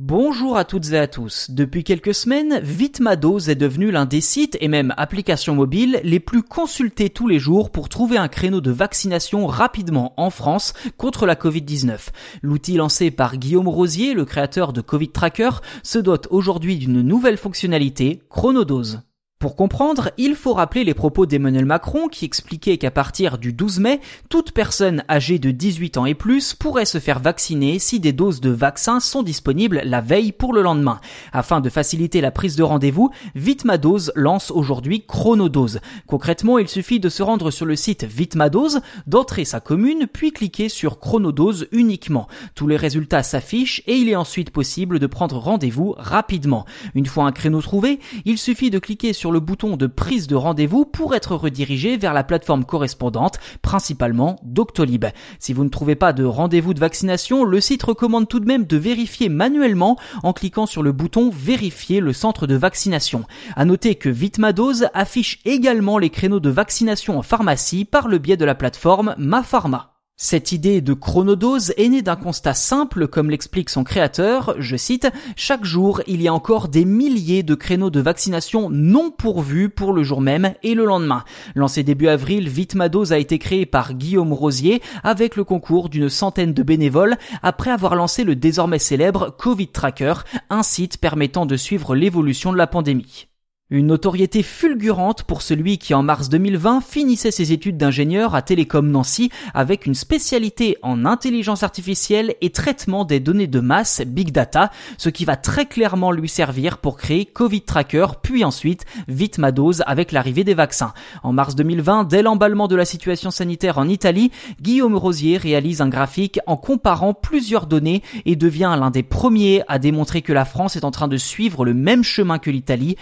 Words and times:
Bonjour 0.00 0.56
à 0.56 0.64
toutes 0.64 0.92
et 0.92 0.96
à 0.96 1.08
tous. 1.08 1.50
Depuis 1.50 1.82
quelques 1.82 2.14
semaines, 2.14 2.60
Vitmados 2.62 3.48
est 3.48 3.56
devenu 3.56 3.90
l'un 3.90 4.06
des 4.06 4.20
sites 4.20 4.56
et 4.60 4.68
même 4.68 4.94
applications 4.96 5.56
mobiles 5.56 6.00
les 6.04 6.20
plus 6.20 6.44
consultés 6.44 7.10
tous 7.10 7.26
les 7.26 7.40
jours 7.40 7.70
pour 7.72 7.88
trouver 7.88 8.16
un 8.16 8.28
créneau 8.28 8.60
de 8.60 8.70
vaccination 8.70 9.48
rapidement 9.48 10.14
en 10.16 10.30
France 10.30 10.72
contre 10.98 11.26
la 11.26 11.34
Covid-19. 11.34 12.10
L'outil 12.42 12.76
lancé 12.76 13.10
par 13.10 13.38
Guillaume 13.38 13.66
Rosier, 13.66 14.14
le 14.14 14.24
créateur 14.24 14.72
de 14.72 14.82
Covid 14.82 15.08
Tracker, 15.08 15.50
se 15.82 15.98
dote 15.98 16.28
aujourd'hui 16.30 16.78
d'une 16.78 17.02
nouvelle 17.02 17.36
fonctionnalité, 17.36 18.22
Chronodose. 18.30 19.00
Pour 19.38 19.54
comprendre, 19.54 20.10
il 20.18 20.34
faut 20.34 20.52
rappeler 20.52 20.82
les 20.82 20.94
propos 20.94 21.24
d'Emmanuel 21.24 21.64
Macron 21.64 22.08
qui 22.08 22.24
expliquait 22.24 22.76
qu'à 22.76 22.90
partir 22.90 23.38
du 23.38 23.52
12 23.52 23.78
mai, 23.78 24.00
toute 24.28 24.50
personne 24.50 25.04
âgée 25.08 25.38
de 25.38 25.52
18 25.52 25.96
ans 25.96 26.06
et 26.06 26.14
plus 26.14 26.54
pourrait 26.54 26.84
se 26.84 26.98
faire 26.98 27.20
vacciner 27.20 27.78
si 27.78 28.00
des 28.00 28.12
doses 28.12 28.40
de 28.40 28.50
vaccins 28.50 28.98
sont 28.98 29.22
disponibles 29.22 29.82
la 29.84 30.00
veille 30.00 30.32
pour 30.32 30.52
le 30.52 30.60
lendemain. 30.60 31.00
Afin 31.32 31.60
de 31.60 31.70
faciliter 31.70 32.20
la 32.20 32.32
prise 32.32 32.56
de 32.56 32.64
rendez-vous, 32.64 33.10
Vitmadose 33.36 34.10
lance 34.16 34.50
aujourd'hui 34.50 35.04
Chronodose. 35.06 35.78
Concrètement, 36.08 36.58
il 36.58 36.66
suffit 36.66 36.98
de 36.98 37.08
se 37.08 37.22
rendre 37.22 37.52
sur 37.52 37.64
le 37.64 37.76
site 37.76 38.02
Vitmadose, 38.02 38.80
d'entrer 39.06 39.44
sa 39.44 39.60
commune, 39.60 40.08
puis 40.12 40.32
cliquer 40.32 40.68
sur 40.68 40.98
Chronodose 40.98 41.68
uniquement. 41.70 42.26
Tous 42.56 42.66
les 42.66 42.76
résultats 42.76 43.22
s'affichent 43.22 43.84
et 43.86 43.98
il 43.98 44.08
est 44.08 44.16
ensuite 44.16 44.50
possible 44.50 44.98
de 44.98 45.06
prendre 45.06 45.38
rendez-vous 45.38 45.94
rapidement. 45.96 46.64
Une 46.96 47.06
fois 47.06 47.26
un 47.26 47.32
créneau 47.32 47.62
trouvé, 47.62 48.00
il 48.24 48.36
suffit 48.36 48.70
de 48.70 48.80
cliquer 48.80 49.12
sur 49.12 49.27
le 49.30 49.40
bouton 49.40 49.76
de 49.76 49.86
prise 49.86 50.26
de 50.26 50.34
rendez-vous 50.34 50.84
pour 50.84 51.14
être 51.14 51.34
redirigé 51.34 51.96
vers 51.96 52.14
la 52.14 52.24
plateforme 52.24 52.64
correspondante, 52.64 53.38
principalement 53.62 54.36
Doctolib. 54.42 55.06
Si 55.38 55.52
vous 55.52 55.64
ne 55.64 55.68
trouvez 55.68 55.96
pas 55.96 56.12
de 56.12 56.24
rendez-vous 56.24 56.74
de 56.74 56.80
vaccination, 56.80 57.44
le 57.44 57.60
site 57.60 57.82
recommande 57.82 58.28
tout 58.28 58.40
de 58.40 58.46
même 58.46 58.64
de 58.64 58.76
vérifier 58.76 59.28
manuellement 59.28 59.98
en 60.22 60.32
cliquant 60.32 60.66
sur 60.66 60.82
le 60.82 60.92
bouton 60.92 61.30
vérifier 61.30 62.00
le 62.00 62.12
centre 62.12 62.46
de 62.46 62.54
vaccination. 62.54 63.24
À 63.56 63.64
noter 63.64 63.94
que 63.94 64.08
Vitmadose 64.08 64.88
affiche 64.94 65.40
également 65.44 65.98
les 65.98 66.10
créneaux 66.10 66.40
de 66.40 66.50
vaccination 66.50 67.18
en 67.18 67.22
pharmacie 67.22 67.84
par 67.84 68.08
le 68.08 68.18
biais 68.18 68.36
de 68.36 68.44
la 68.44 68.54
plateforme 68.54 69.14
MaPharma. 69.18 69.97
Cette 70.20 70.50
idée 70.50 70.80
de 70.80 70.94
chronodose 70.94 71.72
est 71.76 71.88
née 71.88 72.02
d'un 72.02 72.16
constat 72.16 72.52
simple, 72.52 73.06
comme 73.06 73.30
l'explique 73.30 73.70
son 73.70 73.84
créateur, 73.84 74.56
je 74.58 74.76
cite, 74.76 75.06
Chaque 75.36 75.64
jour, 75.64 76.02
il 76.08 76.20
y 76.20 76.26
a 76.26 76.34
encore 76.34 76.66
des 76.66 76.84
milliers 76.84 77.44
de 77.44 77.54
créneaux 77.54 77.88
de 77.88 78.00
vaccination 78.00 78.68
non 78.68 79.12
pourvus 79.12 79.68
pour 79.68 79.92
le 79.92 80.02
jour 80.02 80.20
même 80.20 80.54
et 80.64 80.74
le 80.74 80.84
lendemain. 80.86 81.22
Lancé 81.54 81.84
début 81.84 82.08
avril, 82.08 82.48
Vitmadose 82.48 83.12
a 83.12 83.18
été 83.18 83.38
créé 83.38 83.64
par 83.64 83.94
Guillaume 83.94 84.32
Rosier 84.32 84.82
avec 85.04 85.36
le 85.36 85.44
concours 85.44 85.88
d'une 85.88 86.08
centaine 86.08 86.52
de 86.52 86.64
bénévoles 86.64 87.16
après 87.44 87.70
avoir 87.70 87.94
lancé 87.94 88.24
le 88.24 88.34
désormais 88.34 88.80
célèbre 88.80 89.36
Covid 89.38 89.68
Tracker, 89.68 90.14
un 90.50 90.64
site 90.64 90.98
permettant 90.98 91.46
de 91.46 91.56
suivre 91.56 91.94
l'évolution 91.94 92.50
de 92.50 92.58
la 92.58 92.66
pandémie. 92.66 93.28
Une 93.70 93.88
notoriété 93.88 94.42
fulgurante 94.42 95.24
pour 95.24 95.42
celui 95.42 95.76
qui 95.76 95.92
en 95.92 96.02
mars 96.02 96.30
2020 96.30 96.80
finissait 96.80 97.30
ses 97.30 97.52
études 97.52 97.76
d'ingénieur 97.76 98.34
à 98.34 98.40
Télécom 98.40 98.90
Nancy 98.90 99.30
avec 99.52 99.84
une 99.84 99.94
spécialité 99.94 100.78
en 100.80 101.04
intelligence 101.04 101.62
artificielle 101.62 102.34
et 102.40 102.48
traitement 102.48 103.04
des 103.04 103.20
données 103.20 103.46
de 103.46 103.60
masse 103.60 104.00
Big 104.06 104.32
Data, 104.32 104.70
ce 104.96 105.10
qui 105.10 105.26
va 105.26 105.36
très 105.36 105.66
clairement 105.66 106.12
lui 106.12 106.30
servir 106.30 106.78
pour 106.78 106.96
créer 106.96 107.26
Covid 107.26 107.60
Tracker 107.60 108.06
puis 108.22 108.42
ensuite 108.42 108.86
Vitmadose 109.06 109.82
avec 109.86 110.12
l'arrivée 110.12 110.44
des 110.44 110.54
vaccins. 110.54 110.94
En 111.22 111.34
mars 111.34 111.54
2020, 111.54 112.04
dès 112.04 112.22
l'emballement 112.22 112.68
de 112.68 112.76
la 112.76 112.86
situation 112.86 113.30
sanitaire 113.30 113.76
en 113.76 113.86
Italie, 113.86 114.32
Guillaume 114.62 114.96
Rosier 114.96 115.36
réalise 115.36 115.82
un 115.82 115.90
graphique 115.90 116.40
en 116.46 116.56
comparant 116.56 117.12
plusieurs 117.12 117.66
données 117.66 118.02
et 118.24 118.34
devient 118.34 118.74
l'un 118.80 118.90
des 118.90 119.02
premiers 119.02 119.62
à 119.68 119.78
démontrer 119.78 120.22
que 120.22 120.32
la 120.32 120.46
France 120.46 120.76
est 120.76 120.84
en 120.84 120.90
train 120.90 121.06
de 121.06 121.18
suivre 121.18 121.66
le 121.66 121.74
même 121.74 122.02
chemin 122.02 122.38
que 122.38 122.50
l'Italie 122.50 122.96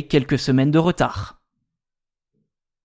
quelques 0.00 0.38
semaines 0.38 0.70
de 0.70 0.78
retard. 0.78 1.41